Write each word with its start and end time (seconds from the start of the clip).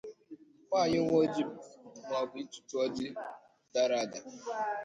nwanyị 0.65 0.97
ịwa 1.01 1.15
ọjị 1.23 1.43
maọbụ 2.09 2.35
ịtụtụ 2.43 2.75
ọjị 2.85 3.05
dara 3.73 3.95
ada 4.03 4.19